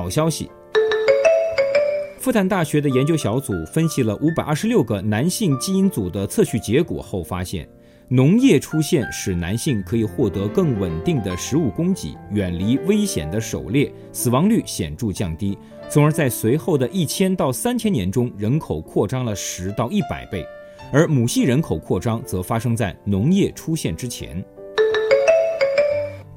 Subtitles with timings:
[0.00, 0.50] 好消息。
[2.18, 7.68] 复旦大学的研究小组分析了五百二十六个男性基因组的测序结果后发现，
[8.08, 15.56] 农业出现使男性可以获得更稳定的食物供给，远离危险的狩猎，死亡率显著降低，
[15.90, 20.44] 从而在随后的一千到三千年中，人口扩张了十到一百倍，
[20.92, 24.42] 而母系人口扩张则发生在农业出现之前。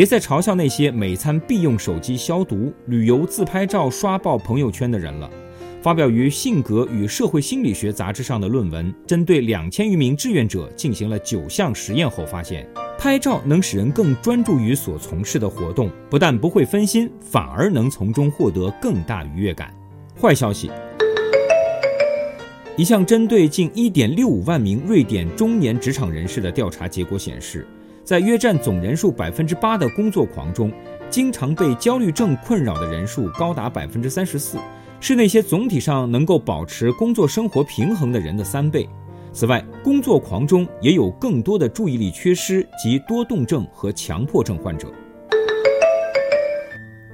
[0.00, 5.30] 别再嘲笑那些每餐必用手机消毒、旅游自拍照刷爆朋友圈的人了。
[5.82, 12.66] 发表于《性格与社会心理学》杂志上的论文，针对两千余名志愿者进行了九项实验后发现，
[12.98, 19.70] 拍照能使人更专注于所从事的活动，不但不会分心，反而能从中获得更大愉悦感。
[20.18, 20.70] 坏消息：
[22.74, 27.68] 一项针对近一点六五万名瑞典中年职场人士的调查结果显示，
[28.04, 30.72] 在约占总人数百分之八的工作狂中，
[31.08, 34.58] 经常被焦虑症困扰的人数高达百分之三十四。
[35.02, 38.86] 是那些总体上能够保持工作生活平衡的人的三倍。
[39.32, 44.88] 此外，工作狂中也有更多的注意力缺失及多动症和强迫症患者。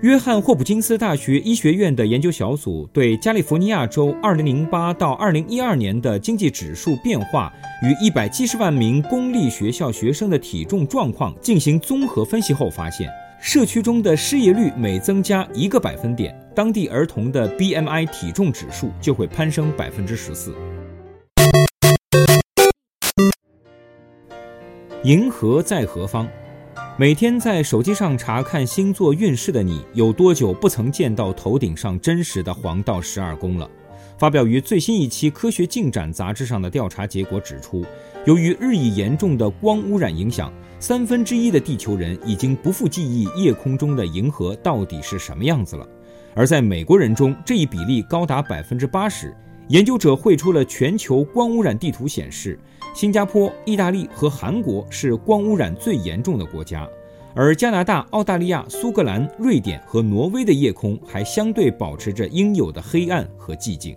[0.07, 13.11] 约翰霍普金斯大学医学院的研究小组对加利福尼亚州2008到2012年的经济指数变化与170万名公立学校学生的体重状况进行综合分析后发现。
[13.41, 20.55] 社区中的失业率每增加一个百分点，当地儿童的 BMI 体重指数就会攀升百分之十四。
[25.03, 26.29] 银河在何方？
[26.99, 33.71] 每天在手机上查看星座运势的你，有多久不曾见到头顶上真实的黄道十二宫了？
[34.17, 37.85] 发表于最新一期《科学进展》杂志上的调查结果指出，
[38.25, 40.51] 由于日益严重的光污染影响。
[40.79, 45.87] 三分之一的地球人已经不复记忆夜空中的银河到底是什么样子了，
[46.35, 49.37] 而在美国人中，这一比例高达百分之八十。
[49.69, 52.59] 研究者绘出了全球光污染地图，显示
[52.95, 56.89] 新加坡、意大利和韩国是光污染最严重的国家，
[57.35, 63.97] 而加拿大、澳大利亚、苏格兰、瑞典和挪威的夜空还相对保持着应有的黑暗和寂静。